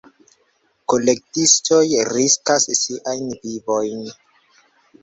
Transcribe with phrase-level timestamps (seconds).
[0.93, 4.07] Kolektistoj riskas siajn vivojn.